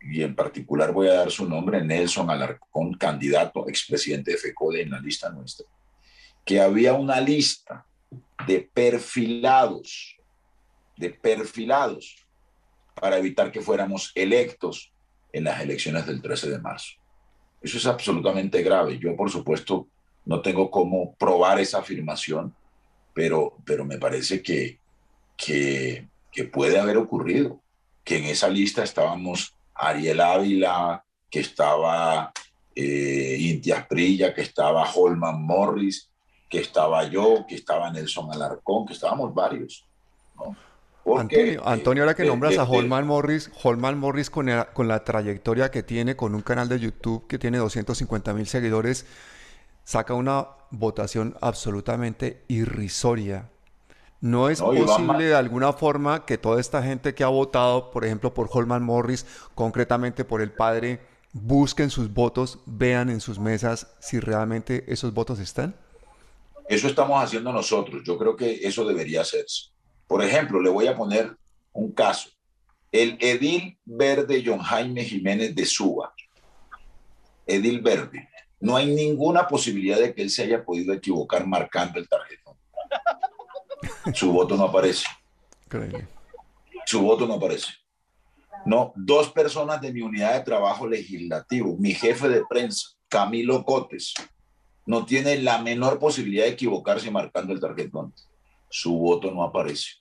[0.00, 4.90] y en particular voy a dar su nombre, Nelson Alarcón, candidato, expresidente de FECODE en
[4.90, 5.66] la lista nuestra,
[6.44, 7.85] que había una lista
[8.46, 10.16] de perfilados,
[10.96, 12.16] de perfilados,
[12.94, 14.92] para evitar que fuéramos electos
[15.33, 16.94] en las elecciones del 13 de marzo.
[17.62, 18.98] Eso es absolutamente grave.
[18.98, 19.87] Yo, por supuesto,
[20.24, 22.55] no tengo cómo probar esa afirmación,
[23.14, 24.79] pero, pero me parece que,
[25.37, 27.61] que, que puede haber ocurrido,
[28.05, 32.33] que en esa lista estábamos Ariel Ávila, que estaba
[32.75, 33.73] eh, Inti
[34.35, 36.11] que estaba Holman Morris,
[36.49, 39.87] que estaba yo, que estaba Nelson Alarcón, que estábamos varios.
[41.64, 46.14] Antonio, ahora que nombras a Holman Morris, Holman Morris con, con la trayectoria que tiene,
[46.14, 49.07] con un canal de YouTube que tiene 250 mil seguidores,
[49.90, 53.50] saca una votación absolutamente irrisoria
[54.20, 58.35] ¿No es posible de alguna forma que toda esta gente que ha votado, por ejemplo,
[58.35, 61.00] por Holman Morris, concretamente por el padre,
[61.33, 65.74] busquen sus votos, vean en sus mesas si realmente esos votos están?
[66.68, 68.03] Eso estamos haciendo nosotros.
[68.05, 69.70] Yo creo que eso debería hacerse.
[70.07, 71.35] Por ejemplo, le voy a poner
[71.72, 72.29] un caso.
[72.92, 76.12] El Edil Verde John Jaime Jiménez de Suba.
[77.46, 78.29] Edil Verde.
[78.61, 82.57] No hay ninguna posibilidad de que él se haya podido equivocar marcando el tarjetón.
[84.14, 85.07] Su voto no aparece.
[86.85, 87.73] Su voto no aparece.
[88.66, 94.12] No, dos personas de mi unidad de trabajo legislativo, mi jefe de prensa, Camilo Cotes,
[94.85, 98.12] no tiene la menor posibilidad de equivocarse marcando el tarjetón.
[98.68, 100.01] Su voto no aparece.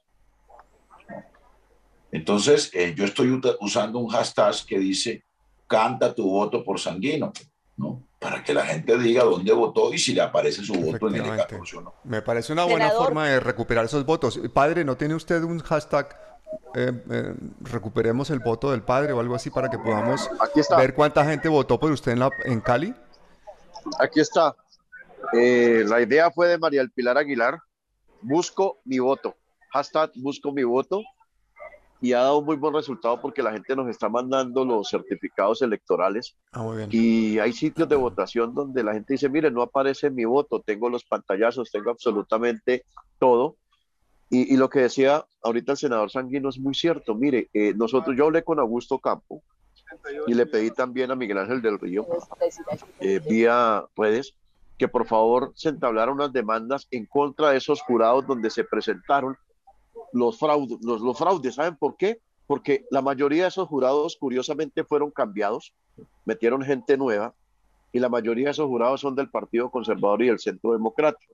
[2.11, 5.23] Entonces, eh, yo estoy usando un hashtag que dice,
[5.67, 7.31] canta tu voto por sanguino,
[7.77, 8.03] ¿no?
[8.19, 11.37] Para que la gente diga dónde votó y si le aparece su voto en el
[11.37, 11.93] 14 o no.
[12.03, 14.39] Me parece una buena forma de recuperar esos votos.
[14.53, 16.17] Padre, ¿no tiene usted un hashtag
[16.75, 20.29] eh, eh, recuperemos el voto del padre o algo así para que podamos
[20.77, 22.93] ver cuánta gente votó por usted en, la, en Cali?
[23.99, 24.55] Aquí está.
[25.33, 27.59] Eh, la idea fue de María El Pilar Aguilar.
[28.21, 29.35] Busco mi voto.
[29.71, 31.01] Hashtag busco mi voto.
[32.01, 36.35] Y ha dado muy buen resultado porque la gente nos está mandando los certificados electorales.
[36.51, 36.89] Ah, muy bien.
[36.91, 40.89] Y hay sitios de votación donde la gente dice, mire, no aparece mi voto, tengo
[40.89, 42.85] los pantallazos, tengo absolutamente
[43.17, 43.55] todo.
[44.31, 47.15] Y, lo que decía ahorita el senador Sanguino es muy cierto.
[47.15, 49.41] Mire, eh, nosotros, yo hablé con Augusto Campo
[50.27, 52.05] y le pedí también a Miguel Ángel del Río,
[52.99, 54.35] eh, vía redes,
[54.77, 59.35] que por favor se entablaran unas demandas en contra de esos jurados donde se presentaron
[60.13, 60.77] los fraudes.
[60.81, 62.19] Los, fraudes, ¿saben por qué?
[62.47, 65.73] Porque la mayoría de esos jurados, curiosamente, fueron cambiados,
[66.25, 67.33] metieron gente nueva,
[67.91, 71.33] y la mayoría de esos jurados son del Partido Conservador y del Centro Democrático.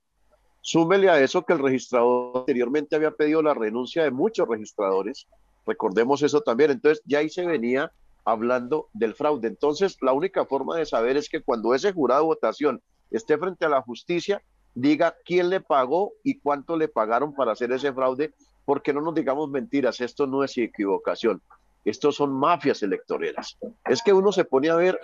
[0.61, 5.27] Súmele a eso que el registrador anteriormente había pedido la renuncia de muchos registradores.
[5.65, 6.71] Recordemos eso también.
[6.71, 7.91] Entonces ya ahí se venía
[8.23, 9.47] hablando del fraude.
[9.47, 13.65] Entonces la única forma de saber es que cuando ese jurado de votación esté frente
[13.65, 14.41] a la justicia,
[14.73, 18.33] diga quién le pagó y cuánto le pagaron para hacer ese fraude,
[18.65, 21.41] porque no nos digamos mentiras, esto no es equivocación,
[21.85, 23.57] estos son mafias electoreras.
[23.85, 24.99] Es que uno se pone a ver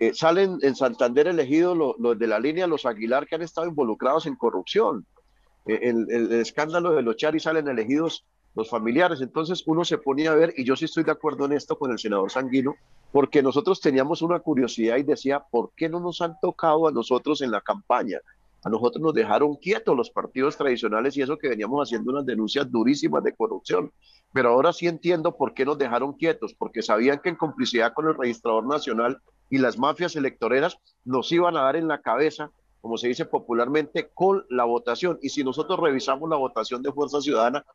[0.00, 4.26] eh, salen en Santander elegidos los, de la línea, los Aguilar, que han estado involucrados
[4.26, 5.06] en corrupción.
[5.66, 9.20] Eh, el, escándalo de los Chari salen elegidos los familiares.
[9.20, 11.92] Entonces uno se ponía a ver, y yo sí estoy de acuerdo en esto con
[11.92, 12.74] el senador Sanguino,
[13.12, 17.40] porque nosotros teníamos una curiosidad y decía, ¿por qué no nos han tocado a nosotros
[17.42, 18.18] en la campaña?
[18.64, 22.70] A nosotros nos dejaron quietos los partidos tradicionales y eso que veníamos haciendo unas denuncias
[22.70, 23.92] durísimas de corrupción.
[24.32, 28.08] Pero ahora sí entiendo por qué nos dejaron quietos, porque sabían que en complicidad con
[28.08, 29.18] el registrador nacional
[29.50, 32.50] y las mafias electoreras nos iban a dar en la cabeza,
[32.80, 35.18] como se dice popularmente, con la votación.
[35.20, 37.66] Y si nosotros revisamos la votación de Fuerza Ciudadana,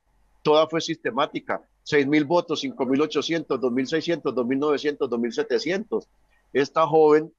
[0.41, 1.61] toda fue sistemática.
[1.83, 6.07] 6 mil votos, 5 mil 800, 2 mil 600, 2 mil 900, 2 mil 700.
[6.51, 7.31] Esta joven,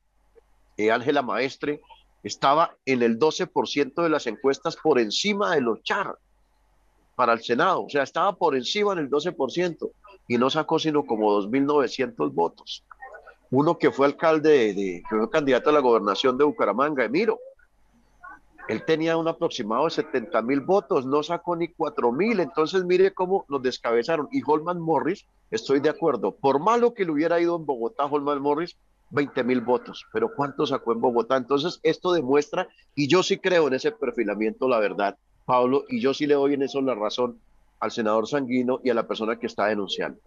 [0.76, 1.80] eh, Ángela Maestre,
[2.22, 6.16] estaba en el 12% de las encuestas por encima de los char
[7.16, 7.84] para el Senado.
[7.84, 9.90] O sea, estaba por encima del 12%
[10.28, 12.84] y no sacó sino como 2.900 votos
[13.50, 17.38] uno que fue alcalde, de, que fue candidato a la gobernación de Bucaramanga, Emiro.
[18.68, 23.12] Él tenía un aproximado de 70 mil votos, no sacó ni 4 mil, entonces mire
[23.12, 24.28] cómo nos descabezaron.
[24.30, 28.40] Y Holman Morris, estoy de acuerdo, por malo que le hubiera ido en Bogotá, Holman
[28.40, 28.76] Morris,
[29.10, 31.36] 20 mil votos, pero ¿cuánto sacó en Bogotá?
[31.36, 36.14] Entonces esto demuestra, y yo sí creo en ese perfilamiento, la verdad, Pablo, y yo
[36.14, 37.40] sí le doy en eso la razón
[37.80, 40.20] al senador Sanguino y a la persona que está denunciando.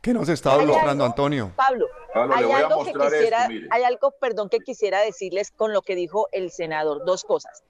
[0.00, 1.52] ¿Qué nos está mostrando Antonio?
[1.56, 6.28] Pablo, hay algo que quisiera, hay algo, perdón, que quisiera decirles con lo que dijo
[6.30, 7.04] el senador.
[7.04, 7.64] Dos cosas.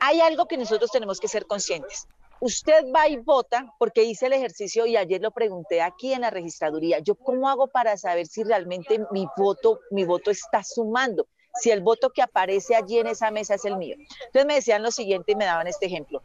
[0.00, 2.08] Hay algo que nosotros tenemos que ser conscientes.
[2.40, 6.30] Usted va y vota porque hice el ejercicio y ayer lo pregunté aquí en la
[6.30, 6.98] registraduría.
[7.00, 11.26] Yo cómo hago para saber si realmente mi voto, mi voto está sumando,
[11.60, 13.96] si el voto que aparece allí en esa mesa es el mío.
[13.98, 16.22] Entonces me decían lo siguiente y me daban este ejemplo.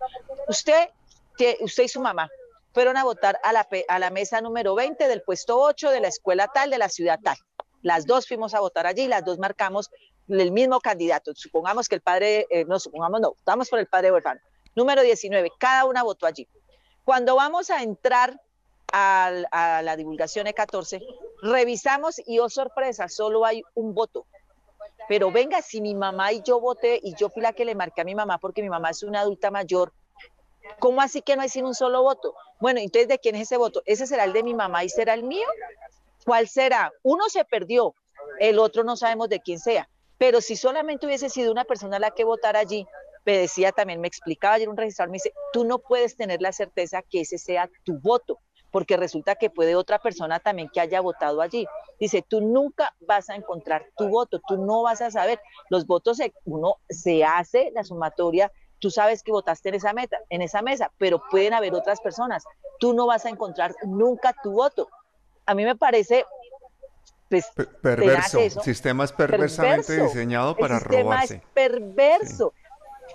[0.48, 0.88] Usted,
[1.38, 2.30] que usted y su mamá
[2.74, 3.52] fueron a votar a
[4.00, 7.38] la, mesa número 20 del puesto 8 de la escuela tal de la ciudad tal.
[7.82, 9.92] Las dos fuimos a votar allí, las dos marcamos
[10.30, 11.34] el mismo candidato.
[11.36, 14.40] Supongamos que el padre, eh, no, supongamos no, votamos por el padre huérfano.
[14.76, 16.48] Número 19, cada una votó allí.
[17.04, 18.42] Cuando vamos a entrar
[18.92, 21.06] a, la divulgación E14,
[21.42, 24.26] revisamos y, oh sorpresa, solo hay un voto.
[25.08, 28.02] Pero venga, si mi mamá y yo voté y yo fui la que le marqué
[28.02, 29.94] a mi mamá porque mi mamá es una adulta mayor,
[30.80, 32.36] ¿Cómo así que no hay sino un solo voto?
[32.60, 33.82] Bueno, entonces, ¿de quién es ese voto?
[33.86, 35.48] ¿Ese será el de mi mamá y será el mío?
[36.26, 36.92] ¿Cuál será?
[37.04, 37.94] Uno se perdió,
[38.40, 39.88] el otro no sabemos de quién sea.
[40.18, 42.88] Pero si solamente hubiese sido una persona la que votara allí,
[43.26, 46.52] me decía también, me explicaba ayer un registrador, me dice, tú no puedes tener la
[46.52, 48.40] certeza que ese sea tu voto,
[48.72, 51.66] porque resulta que puede otra persona también que haya votado allí.
[52.00, 55.40] Dice, tú nunca vas a encontrar tu voto, tú no vas a saber.
[55.70, 60.44] Los votos, uno se hace la sumatoria tú sabes que votaste en esa meta, en
[60.44, 62.44] esa mesa, pero pueden haber otras personas.
[62.80, 64.90] Tú no vas a encontrar nunca tu voto.
[65.46, 66.26] A mí me parece
[67.30, 67.48] pues,
[67.82, 68.40] perverso.
[68.40, 71.36] El sistema es perversamente diseñado para robarse.
[71.36, 72.54] Es perverso.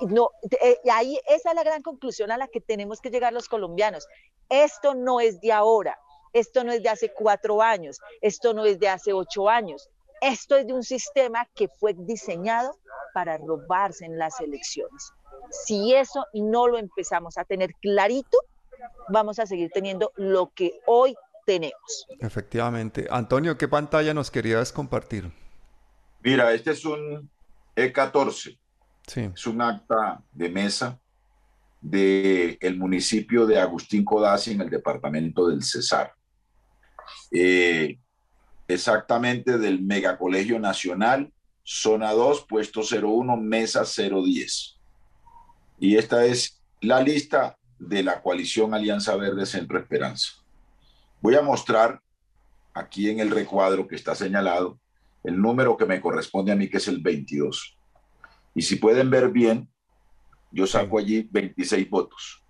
[0.01, 0.31] No,
[0.63, 4.07] eh, ahí esa es la gran conclusión a la que tenemos que llegar los colombianos.
[4.49, 5.99] Esto no es de ahora,
[6.33, 9.89] esto no es de hace cuatro años, esto no es de hace ocho años,
[10.21, 12.77] esto es de un sistema que fue diseñado
[13.15, 15.13] para robarse en las elecciones.
[15.51, 18.39] Si eso no lo empezamos a tener clarito,
[19.09, 21.15] vamos a seguir teniendo lo que hoy
[21.47, 22.07] tenemos.
[22.21, 23.07] Efectivamente.
[23.11, 25.33] Antonio, ¿qué pantalla nos querías compartir?
[26.23, 27.31] Mira, este es un
[27.77, 28.59] E14.
[29.11, 29.29] Sí.
[29.35, 31.01] Es un acta de mesa
[31.81, 36.15] del el municipio de Agustín Codazzi en el departamento del Cesar.
[37.33, 37.99] Eh,
[38.69, 41.33] exactamente del Megacolegio Nacional,
[41.65, 44.81] zona 2, puesto 01, mesa 010
[45.81, 50.33] y esta es la lista de la coalición Alianza Verde Centro Esperanza.
[51.23, 52.01] Voy a mostrar
[52.75, 54.79] aquí en el recuadro que está señalado
[55.25, 57.79] el número que me corresponde a mí, que es el 22.
[58.55, 59.69] Y si pueden ver bien,
[60.51, 62.43] yo saco allí 26 votos.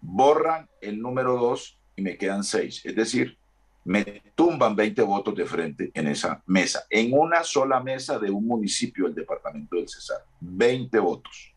[0.00, 2.86] Borran el número 2 y me quedan 6.
[2.86, 3.38] Es decir,
[3.84, 8.46] me tumban 20 votos de frente en esa mesa, en una sola mesa de un
[8.46, 10.24] municipio del departamento del Cesar.
[10.40, 11.52] 20 votos.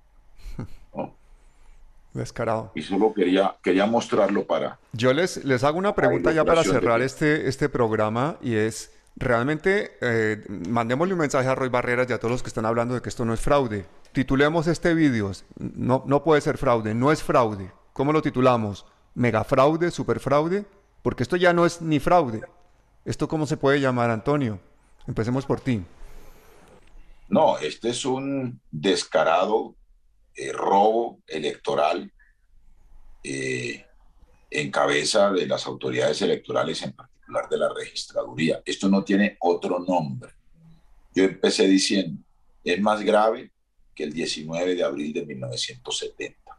[2.13, 2.71] Descarado.
[2.75, 4.79] Y solo quería, quería mostrarlo para...
[4.93, 9.97] Yo les, les hago una pregunta ya para cerrar este, este programa y es, realmente,
[10.01, 13.01] eh, mandémosle un mensaje a Roy Barreras y a todos los que están hablando de
[13.01, 13.85] que esto no es fraude.
[14.11, 17.71] Titulemos este vídeo, no, no puede ser fraude, no es fraude.
[17.93, 18.85] ¿Cómo lo titulamos?
[19.13, 20.65] ¿Mega fraude, super fraude?
[21.01, 22.41] Porque esto ya no es ni fraude.
[23.05, 24.59] ¿Esto cómo se puede llamar, Antonio?
[25.07, 25.83] Empecemos por ti.
[27.27, 29.75] No, este es un descarado
[30.35, 32.11] eh, robo electoral
[33.23, 33.85] eh,
[34.49, 37.14] en cabeza de las autoridades electorales, en particular
[37.49, 38.61] de la registraduría.
[38.65, 40.31] Esto no tiene otro nombre.
[41.13, 42.21] Yo empecé diciendo,
[42.63, 43.51] es más grave
[43.93, 46.57] que el 19 de abril de 1970.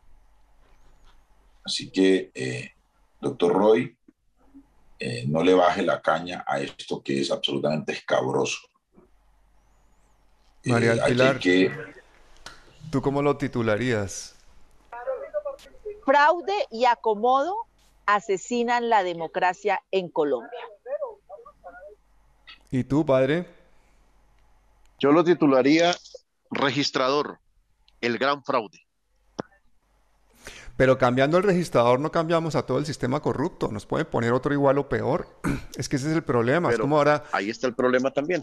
[1.65, 2.73] Así que, eh,
[3.21, 3.97] doctor Roy,
[5.27, 8.59] no le baje la caña a esto que es absolutamente escabroso.
[10.65, 11.39] María Pilar.
[11.39, 11.71] que
[12.91, 14.35] ¿Tú cómo lo titularías?
[16.05, 17.66] Fraude y acomodo
[18.07, 20.61] asesinan la democracia en Colombia.
[22.71, 23.47] ¿Y tú, padre?
[24.99, 25.95] Yo lo titularía
[26.51, 27.39] registrador,
[28.01, 28.87] el gran fraude.
[30.77, 33.69] Pero cambiando el registrador no cambiamos a todo el sistema corrupto.
[33.73, 35.29] Nos puede poner otro igual o peor.
[35.77, 36.71] Es que ese es el problema.
[36.71, 37.25] es como ahora.
[37.33, 38.43] Ahí está el problema también.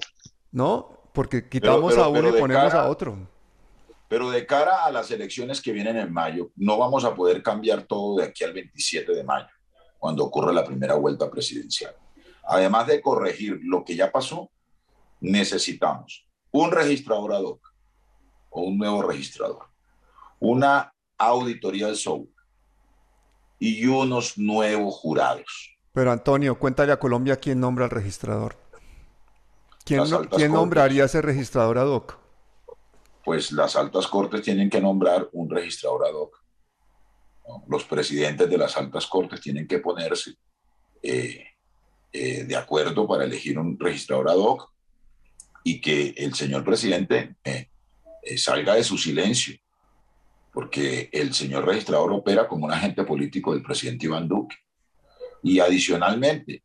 [0.51, 3.17] No, porque quitamos a uno y ponemos a otro.
[4.13, 7.81] Pero de cara a las elecciones que vienen en mayo, no vamos a poder cambiar
[7.81, 9.47] todo de aquí al 27 de mayo,
[9.97, 11.95] cuando ocurre la primera vuelta presidencial.
[12.43, 14.51] Además de corregir lo que ya pasó,
[15.19, 17.73] necesitamos un registrador ad hoc
[18.51, 19.65] o un nuevo registrador,
[20.39, 22.29] una auditoría del software
[23.57, 25.75] y unos nuevos jurados.
[25.91, 28.57] Pero Antonio, cuéntale a Colombia quién nombra al registrador.
[29.83, 32.22] ¿Quién, ¿quién nombraría ese registrador ad hoc?
[33.23, 36.43] Pues las altas cortes tienen que nombrar un registrador ad hoc.
[37.67, 40.35] Los presidentes de las altas cortes tienen que ponerse
[41.01, 41.45] eh,
[42.11, 44.71] eh, de acuerdo para elegir un registrador ad hoc
[45.63, 47.69] y que el señor presidente eh,
[48.37, 49.57] salga de su silencio,
[50.53, 54.57] porque el señor registrador opera como un agente político del presidente Iván Duque.
[55.41, 56.63] Y adicionalmente,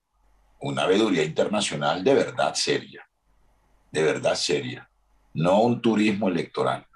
[0.61, 3.09] una veeduría internacional de verdad seria,
[3.91, 4.89] de verdad seria
[5.35, 6.87] no un turismo electoral.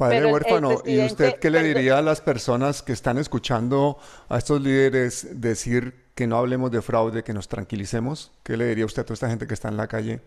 [0.00, 3.98] Padre huérfano, ¿y usted qué le diría a las personas que están escuchando
[4.30, 8.32] a estos líderes decir que no hablemos de fraude, que nos tranquilicemos?
[8.42, 10.22] ¿Qué le diría usted a toda esta gente que está en la calle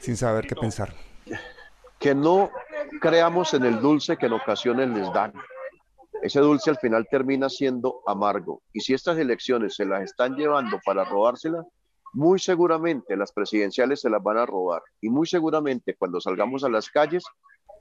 [0.00, 0.94] sin saber qué pensar?
[2.00, 2.50] Que no
[3.00, 5.32] creamos en el dulce que en ocasiones les dan.
[6.20, 8.62] Ese dulce al final termina siendo amargo.
[8.72, 11.64] Y si estas elecciones se las están llevando para robársela,
[12.12, 16.68] muy seguramente las presidenciales se las van a robar y muy seguramente cuando salgamos a
[16.68, 17.24] las calles,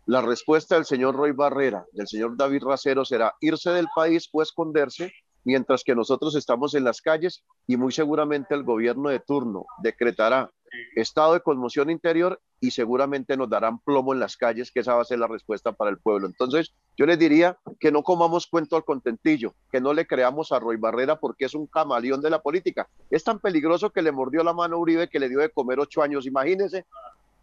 [0.06, 4.42] la respuesta del señor Roy Barrera, del señor David Racero será irse del país o
[4.42, 5.12] esconderse
[5.48, 10.52] mientras que nosotros estamos en las calles y muy seguramente el gobierno de turno decretará
[10.98, 15.04] estado de conmoción interior y seguramente nos darán plomo en las calles, que esa va
[15.04, 16.28] a ser la respuesta para el pueblo.
[16.28, 20.60] Entonces, yo les diría que no comamos cuento al contentillo, que no le creamos a
[20.60, 22.90] Roy Barrera porque es un camaleón de la política.
[23.10, 25.80] Es tan peligroso que le mordió la mano a Uribe que le dio de comer
[25.80, 26.26] ocho años.
[26.26, 26.86] Imagínense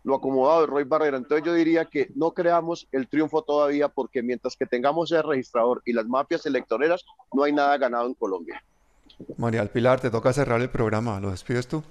[0.04, 1.16] lo acomodado de Roy Barrera.
[1.16, 5.82] Entonces yo diría que no creamos el triunfo todavía porque mientras que tengamos el registrador
[5.84, 8.62] y las mafias electoreras, no hay nada ganado en Colombia.
[9.36, 11.18] María Pilar, te toca cerrar el programa.
[11.20, 11.82] ¿Lo despides tú?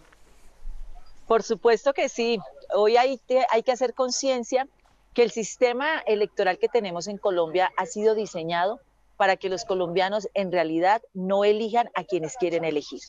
[1.28, 2.40] Por supuesto que sí.
[2.76, 3.20] Hoy hay,
[3.52, 4.68] hay que hacer conciencia
[5.14, 8.80] que el sistema electoral que tenemos en Colombia ha sido diseñado
[9.18, 13.00] para que los colombianos en realidad no elijan a quienes quieren elegir.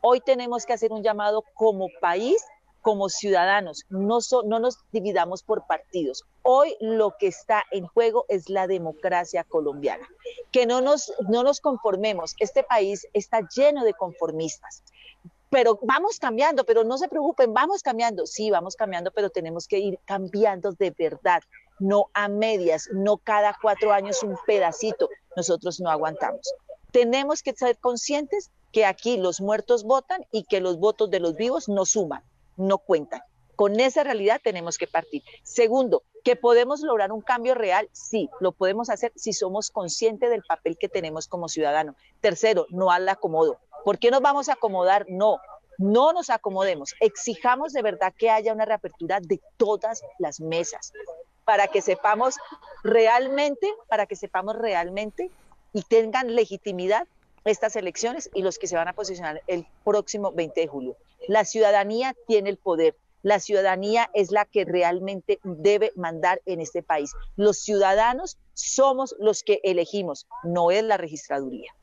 [0.00, 2.42] Hoy tenemos que hacer un llamado como país,
[2.80, 6.24] como ciudadanos, no, no nos dividamos por partidos.
[6.42, 10.08] Hoy lo que está en juego es la democracia colombiana.
[10.50, 12.34] Que no nos, no nos conformemos.
[12.38, 14.82] Este país está lleno de conformistas
[15.50, 18.24] pero vamos cambiando, pero no se preocupen, vamos cambiando.
[18.24, 21.42] Sí, vamos cambiando, pero tenemos que ir cambiando de verdad,
[21.80, 25.08] no a medias, no cada cuatro años un pedacito.
[25.36, 26.54] Nosotros no aguantamos.
[26.92, 31.34] Tenemos que ser conscientes que aquí los muertos votan y que los votos de los
[31.34, 32.22] vivos no suman,
[32.60, 33.22] no cuentan.
[33.56, 35.22] Con esa realidad tenemos que partir.
[35.42, 40.42] Segundo, que podemos lograr un cambio real, sí, lo podemos hacer si somos conscientes del
[40.42, 41.94] papel que tenemos como ciudadano.
[42.20, 43.58] Tercero, no al acomodo.
[43.84, 45.06] ¿Por qué nos vamos a acomodar?
[45.08, 45.38] No,
[45.78, 46.94] no nos acomodemos.
[47.00, 50.92] Exijamos de verdad que haya una reapertura de todas las mesas
[51.44, 52.36] para que sepamos
[52.84, 55.30] realmente, para que sepamos realmente
[55.72, 57.06] y tengan legitimidad
[57.44, 60.96] estas elecciones y los que se van a posicionar el próximo 20 de julio.
[61.28, 66.82] La ciudadanía tiene el poder, la ciudadanía es la que realmente debe mandar en este
[66.82, 67.12] país.
[67.36, 71.74] Los ciudadanos somos los que elegimos, no es la registraduría.